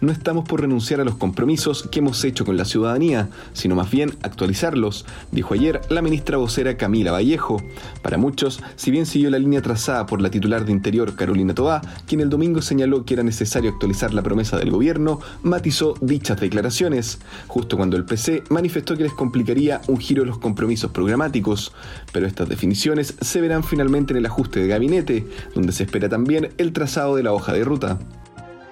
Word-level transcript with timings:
no 0.00 0.12
estamos 0.12 0.48
por 0.48 0.60
renunciar 0.60 1.00
a 1.00 1.04
los 1.04 1.16
compromisos 1.16 1.88
que 1.90 2.00
hemos 2.00 2.24
hecho 2.24 2.44
con 2.44 2.56
la 2.56 2.64
ciudadanía, 2.64 3.28
sino 3.52 3.74
más 3.74 3.90
bien 3.90 4.14
actualizarlos, 4.22 5.06
dijo 5.32 5.54
ayer 5.54 5.80
la 5.90 6.02
ministra 6.02 6.36
vocera 6.36 6.76
Camila 6.76 7.12
Vallejo. 7.12 7.62
Para 8.02 8.18
muchos, 8.18 8.60
si 8.76 8.90
bien 8.90 9.06
siguió 9.06 9.30
la 9.30 9.38
línea 9.38 9.62
trazada 9.62 10.06
por 10.06 10.20
la 10.20 10.30
titular 10.30 10.64
de 10.64 10.72
Interior 10.72 11.14
Carolina 11.14 11.54
Toá, 11.54 11.80
quien 12.06 12.20
el 12.20 12.28
domingo 12.28 12.62
señaló 12.62 13.04
que 13.04 13.14
era 13.14 13.22
necesario 13.22 13.70
actualizar 13.70 14.14
la 14.14 14.22
promesa 14.22 14.58
del 14.58 14.70
gobierno, 14.70 15.20
matizó 15.42 15.94
dichas 16.00 16.40
declaraciones, 16.40 17.18
justo 17.46 17.76
cuando 17.76 17.96
el 17.96 18.04
PC 18.04 18.44
manifestó 18.50 18.96
que 18.96 19.04
les 19.04 19.12
complicaría 19.12 19.80
un 19.88 19.98
giro 19.98 20.24
los 20.24 20.38
compromisos 20.38 20.90
programáticos. 20.90 21.72
Pero 22.12 22.26
estas 22.26 22.48
definiciones 22.48 23.14
se 23.20 23.40
verán 23.40 23.64
finalmente 23.64 24.12
en 24.12 24.18
el 24.18 24.26
ajuste 24.26 24.60
de 24.60 24.68
gabinete, 24.68 25.26
donde 25.54 25.72
se 25.72 25.84
espera 25.84 26.08
también 26.08 26.50
el 26.58 26.72
trazado 26.72 27.16
de 27.16 27.22
la 27.22 27.32
hoja 27.32 27.52
de 27.52 27.64
ruta. 27.64 27.98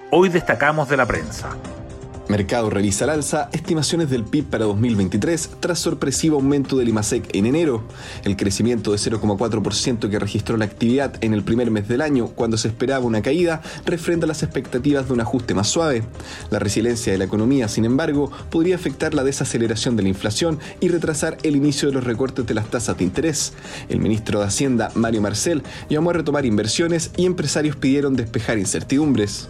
Hoy 0.09 0.29
destacamos 0.29 0.87
de 0.87 0.95
la 0.95 1.05
prensa. 1.05 1.49
Mercado 2.29 2.69
revisa 2.69 3.05
al 3.05 3.11
alza 3.11 3.49
estimaciones 3.53 4.09
del 4.09 4.25
PIB 4.25 4.45
para 4.45 4.65
2023 4.65 5.49
tras 5.61 5.79
sorpresivo 5.79 6.35
aumento 6.35 6.75
del 6.75 6.89
IMASEC 6.89 7.33
en 7.33 7.45
enero. 7.45 7.85
El 8.25 8.35
crecimiento 8.35 8.91
de 8.91 8.97
0,4% 8.97 10.09
que 10.09 10.19
registró 10.19 10.57
la 10.57 10.65
actividad 10.65 11.15
en 11.21 11.33
el 11.33 11.43
primer 11.43 11.71
mes 11.71 11.87
del 11.87 12.01
año, 12.01 12.27
cuando 12.27 12.57
se 12.57 12.67
esperaba 12.67 13.05
una 13.05 13.21
caída, 13.21 13.61
refrenda 13.85 14.27
las 14.27 14.43
expectativas 14.43 15.07
de 15.07 15.13
un 15.13 15.21
ajuste 15.21 15.53
más 15.53 15.69
suave. 15.69 16.03
La 16.49 16.59
resiliencia 16.59 17.13
de 17.13 17.17
la 17.17 17.23
economía, 17.25 17.69
sin 17.69 17.85
embargo, 17.85 18.29
podría 18.49 18.75
afectar 18.75 19.13
la 19.13 19.23
desaceleración 19.23 19.95
de 19.95 20.03
la 20.03 20.09
inflación 20.09 20.59
y 20.81 20.89
retrasar 20.89 21.37
el 21.43 21.55
inicio 21.55 21.87
de 21.87 21.95
los 21.95 22.03
recortes 22.03 22.45
de 22.45 22.53
las 22.53 22.69
tasas 22.69 22.97
de 22.97 23.05
interés. 23.05 23.53
El 23.87 23.99
ministro 23.99 24.41
de 24.41 24.47
Hacienda, 24.47 24.91
Mario 24.95 25.21
Marcel, 25.21 25.63
llamó 25.89 26.09
a 26.09 26.13
retomar 26.13 26.45
inversiones 26.45 27.11
y 27.15 27.25
empresarios 27.25 27.77
pidieron 27.77 28.17
despejar 28.17 28.57
incertidumbres. 28.57 29.47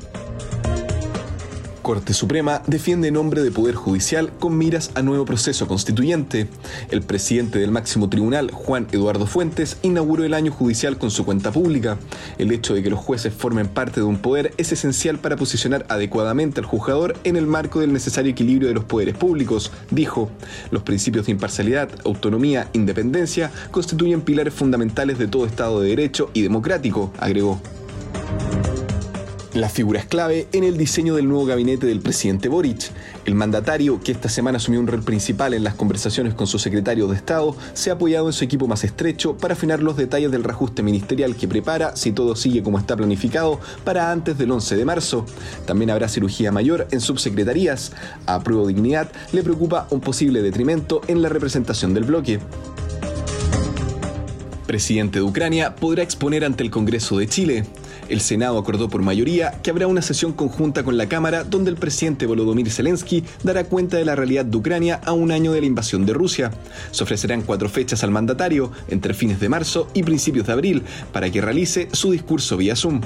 Corte 1.87 2.13
Suprema 2.13 2.61
defiende 2.67 3.11
nombre 3.11 3.41
de 3.41 3.49
Poder 3.49 3.73
Judicial 3.75 4.33
con 4.41 4.57
miras 4.57 4.91
a 4.95 5.01
nuevo 5.01 5.23
proceso 5.23 5.69
constituyente. 5.69 6.49
El 6.91 7.01
presidente 7.01 7.59
del 7.59 7.71
máximo 7.71 8.09
tribunal, 8.09 8.51
Juan 8.51 8.89
Eduardo 8.91 9.25
Fuentes, 9.25 9.77
inauguró 9.83 10.25
el 10.25 10.33
año 10.33 10.51
judicial 10.51 10.97
con 10.97 11.11
su 11.11 11.23
cuenta 11.23 11.49
pública. 11.49 11.97
El 12.37 12.51
hecho 12.51 12.73
de 12.73 12.83
que 12.83 12.89
los 12.89 12.99
jueces 12.99 13.33
formen 13.33 13.69
parte 13.69 14.01
de 14.01 14.05
un 14.05 14.17
poder 14.17 14.53
es 14.57 14.73
esencial 14.73 15.19
para 15.19 15.37
posicionar 15.37 15.85
adecuadamente 15.87 16.59
al 16.59 16.65
juzgador 16.65 17.15
en 17.23 17.37
el 17.37 17.47
marco 17.47 17.79
del 17.79 17.93
necesario 17.93 18.33
equilibrio 18.33 18.67
de 18.67 18.73
los 18.73 18.83
poderes 18.83 19.15
públicos, 19.15 19.71
dijo. 19.89 20.29
Los 20.71 20.83
principios 20.83 21.27
de 21.27 21.31
imparcialidad, 21.31 21.89
autonomía, 22.03 22.67
independencia 22.73 23.49
constituyen 23.71 24.19
pilares 24.19 24.53
fundamentales 24.53 25.17
de 25.19 25.29
todo 25.29 25.45
Estado 25.45 25.79
de 25.79 25.87
Derecho 25.87 26.31
y 26.33 26.41
democrático, 26.41 27.13
agregó. 27.17 27.61
La 29.57 29.69
figura 29.69 29.99
es 29.99 30.05
clave 30.05 30.47
en 30.51 30.63
el 30.63 30.77
diseño 30.77 31.15
del 31.15 31.27
nuevo 31.27 31.43
gabinete 31.47 31.87
del 31.87 31.99
presidente 31.99 32.47
Boric. 32.47 32.91
El 33.25 33.33
mandatario, 33.33 33.99
que 34.03 34.11
esta 34.11 34.29
semana 34.29 34.57
asumió 34.57 34.79
un 34.79 34.85
rol 34.85 35.01
principal 35.01 35.55
en 35.55 35.63
las 35.63 35.73
conversaciones 35.73 36.35
con 36.35 36.45
su 36.45 36.59
secretario 36.59 37.07
de 37.07 37.15
Estado, 37.15 37.55
se 37.73 37.89
ha 37.89 37.93
apoyado 37.93 38.27
en 38.27 38.33
su 38.33 38.43
equipo 38.43 38.67
más 38.67 38.83
estrecho 38.83 39.35
para 39.35 39.55
afinar 39.55 39.81
los 39.81 39.97
detalles 39.97 40.29
del 40.29 40.43
reajuste 40.43 40.83
ministerial 40.83 41.35
que 41.35 41.47
prepara, 41.47 41.95
si 41.95 42.11
todo 42.11 42.35
sigue 42.35 42.61
como 42.61 42.77
está 42.77 42.95
planificado, 42.95 43.59
para 43.83 44.11
antes 44.11 44.37
del 44.37 44.51
11 44.51 44.75
de 44.75 44.85
marzo. 44.85 45.25
También 45.65 45.89
habrá 45.89 46.07
cirugía 46.07 46.51
mayor 46.51 46.87
en 46.91 47.01
subsecretarías. 47.01 47.93
A 48.27 48.39
Prueba 48.43 48.67
Dignidad 48.67 49.11
le 49.31 49.41
preocupa 49.41 49.87
un 49.89 50.01
posible 50.01 50.43
detrimento 50.43 51.01
en 51.07 51.23
la 51.23 51.29
representación 51.29 51.95
del 51.95 52.03
bloque 52.03 52.39
presidente 54.67 55.19
de 55.19 55.25
Ucrania, 55.25 55.75
podrá 55.75 56.03
exponer 56.03 56.45
ante 56.45 56.63
el 56.63 56.69
Congreso 56.69 57.17
de 57.17 57.27
Chile. 57.27 57.63
El 58.09 58.21
Senado 58.21 58.59
acordó 58.59 58.89
por 58.89 59.01
mayoría 59.01 59.59
que 59.63 59.71
habrá 59.71 59.87
una 59.87 60.03
sesión 60.03 60.33
conjunta 60.33 60.83
con 60.83 60.97
la 60.97 61.09
Cámara 61.09 61.43
donde 61.43 61.71
el 61.71 61.77
presidente 61.77 62.27
Volodymyr 62.27 62.69
Zelensky 62.69 63.23
dará 63.43 63.63
cuenta 63.63 63.97
de 63.97 64.05
la 64.05 64.15
realidad 64.15 64.45
de 64.45 64.57
Ucrania 64.57 65.01
a 65.03 65.13
un 65.13 65.31
año 65.31 65.51
de 65.53 65.61
la 65.61 65.67
invasión 65.67 66.05
de 66.05 66.13
Rusia. 66.13 66.51
Se 66.91 67.03
ofrecerán 67.03 67.41
cuatro 67.41 67.69
fechas 67.69 68.03
al 68.03 68.11
mandatario, 68.11 68.71
entre 68.89 69.15
fines 69.15 69.39
de 69.39 69.49
marzo 69.49 69.87
y 69.93 70.03
principios 70.03 70.45
de 70.45 70.53
abril, 70.53 70.83
para 71.11 71.31
que 71.31 71.41
realice 71.41 71.87
su 71.91 72.11
discurso 72.11 72.57
vía 72.57 72.75
Zoom 72.75 73.01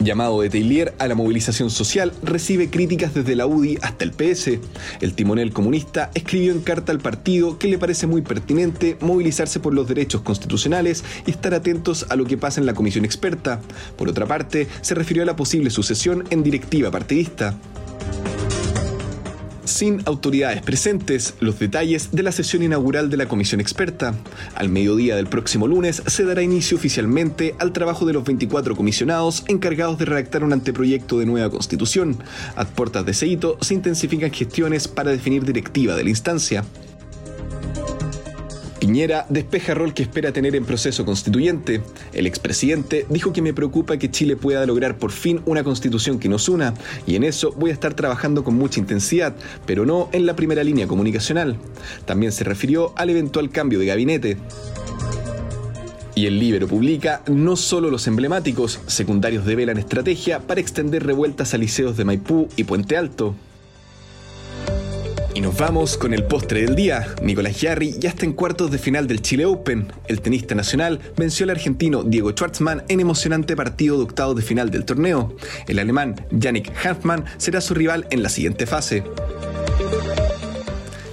llamado 0.00 0.40
de 0.40 0.50
Tailier 0.50 0.94
a 0.98 1.06
la 1.06 1.14
movilización 1.14 1.70
social, 1.70 2.12
recibe 2.22 2.70
críticas 2.70 3.14
desde 3.14 3.36
la 3.36 3.46
UDI 3.46 3.78
hasta 3.82 4.04
el 4.04 4.12
PS. 4.12 4.58
El 5.00 5.14
timonel 5.14 5.52
comunista 5.52 6.10
escribió 6.14 6.52
en 6.52 6.60
carta 6.60 6.92
al 6.92 6.98
partido 6.98 7.58
que 7.58 7.68
le 7.68 7.78
parece 7.78 8.06
muy 8.06 8.22
pertinente 8.22 8.96
movilizarse 9.00 9.60
por 9.60 9.74
los 9.74 9.86
derechos 9.86 10.22
constitucionales 10.22 11.04
y 11.26 11.30
estar 11.30 11.54
atentos 11.54 12.06
a 12.08 12.16
lo 12.16 12.24
que 12.24 12.38
pasa 12.38 12.60
en 12.60 12.66
la 12.66 12.74
comisión 12.74 13.04
experta. 13.04 13.60
Por 13.96 14.08
otra 14.08 14.26
parte, 14.26 14.66
se 14.80 14.94
refirió 14.94 15.22
a 15.22 15.26
la 15.26 15.36
posible 15.36 15.70
sucesión 15.70 16.24
en 16.30 16.42
directiva 16.42 16.90
partidista 16.90 17.54
sin 19.80 20.02
autoridades 20.04 20.60
presentes 20.60 21.32
los 21.40 21.58
detalles 21.58 22.10
de 22.12 22.22
la 22.22 22.32
sesión 22.32 22.62
inaugural 22.62 23.08
de 23.08 23.16
la 23.16 23.28
comisión 23.28 23.62
experta. 23.62 24.14
Al 24.54 24.68
mediodía 24.68 25.16
del 25.16 25.26
próximo 25.26 25.66
lunes 25.66 26.02
se 26.06 26.26
dará 26.26 26.42
inicio 26.42 26.76
oficialmente 26.76 27.54
al 27.58 27.72
trabajo 27.72 28.04
de 28.04 28.12
los 28.12 28.22
24 28.22 28.76
comisionados 28.76 29.42
encargados 29.48 29.96
de 29.96 30.04
redactar 30.04 30.44
un 30.44 30.52
anteproyecto 30.52 31.18
de 31.18 31.24
nueva 31.24 31.48
constitución. 31.48 32.18
A 32.56 32.66
puertas 32.66 33.06
de 33.06 33.12
ese 33.12 33.26
hito 33.26 33.56
se 33.62 33.72
intensifican 33.72 34.30
gestiones 34.30 34.86
para 34.86 35.12
definir 35.12 35.46
directiva 35.46 35.96
de 35.96 36.04
la 36.04 36.10
instancia. 36.10 36.62
Piñera 38.80 39.26
despeja 39.28 39.74
rol 39.74 39.92
que 39.92 40.02
espera 40.02 40.32
tener 40.32 40.56
en 40.56 40.64
proceso 40.64 41.04
constituyente. 41.04 41.82
El 42.14 42.26
expresidente 42.26 43.04
dijo 43.10 43.30
que 43.30 43.42
me 43.42 43.52
preocupa 43.52 43.98
que 43.98 44.10
Chile 44.10 44.36
pueda 44.36 44.64
lograr 44.64 44.96
por 44.96 45.12
fin 45.12 45.42
una 45.44 45.62
constitución 45.62 46.18
que 46.18 46.30
nos 46.30 46.48
una, 46.48 46.72
y 47.06 47.14
en 47.14 47.24
eso 47.24 47.52
voy 47.52 47.70
a 47.70 47.74
estar 47.74 47.92
trabajando 47.92 48.42
con 48.42 48.54
mucha 48.54 48.80
intensidad, 48.80 49.36
pero 49.66 49.84
no 49.84 50.08
en 50.12 50.24
la 50.24 50.34
primera 50.34 50.64
línea 50.64 50.86
comunicacional. 50.86 51.58
También 52.06 52.32
se 52.32 52.42
refirió 52.42 52.94
al 52.96 53.10
eventual 53.10 53.50
cambio 53.50 53.78
de 53.78 53.86
gabinete. 53.86 54.38
Y 56.14 56.24
el 56.24 56.38
Libro 56.38 56.66
publica 56.66 57.22
no 57.26 57.56
solo 57.56 57.90
los 57.90 58.06
emblemáticos, 58.06 58.80
secundarios 58.86 59.44
develan 59.44 59.76
estrategia 59.76 60.40
para 60.40 60.60
extender 60.60 61.04
revueltas 61.04 61.52
a 61.52 61.58
liceos 61.58 61.98
de 61.98 62.06
Maipú 62.06 62.48
y 62.56 62.64
Puente 62.64 62.96
Alto. 62.96 63.34
Y 65.34 65.40
nos 65.40 65.56
vamos 65.56 65.96
con 65.96 66.12
el 66.12 66.24
postre 66.24 66.62
del 66.62 66.74
día. 66.74 67.14
Nicolás 67.22 67.56
Jarry 67.60 67.94
ya 67.98 68.08
está 68.08 68.24
en 68.24 68.32
cuartos 68.32 68.70
de 68.70 68.78
final 68.78 69.06
del 69.06 69.22
Chile 69.22 69.44
Open. 69.44 69.92
El 70.08 70.20
tenista 70.20 70.54
nacional 70.54 71.00
venció 71.16 71.44
al 71.44 71.50
argentino 71.50 72.02
Diego 72.02 72.30
Schwartzman 72.30 72.82
en 72.88 73.00
emocionante 73.00 73.54
partido 73.56 73.96
de 73.96 74.04
octavos 74.04 74.36
de 74.36 74.42
final 74.42 74.70
del 74.70 74.84
torneo. 74.84 75.36
El 75.68 75.78
alemán 75.78 76.26
Yannick 76.30 76.72
Hanfmann 76.84 77.24
será 77.38 77.60
su 77.60 77.74
rival 77.74 78.06
en 78.10 78.22
la 78.22 78.28
siguiente 78.28 78.66
fase. 78.66 79.04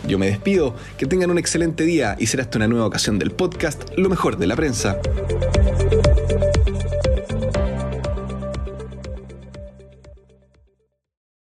Yo 0.08 0.18
me 0.18 0.28
despido, 0.28 0.74
que 0.98 1.06
tengan 1.06 1.32
un 1.32 1.38
excelente 1.38 1.84
día 1.84 2.16
y 2.18 2.28
será 2.28 2.44
hasta 2.44 2.58
una 2.58 2.68
nueva 2.68 2.86
ocasión 2.86 3.20
del 3.20 3.32
podcast 3.32 3.84
Lo 3.98 4.10
mejor 4.10 4.38
de 4.38 4.48
la 4.48 4.56
prensa. 4.56 5.00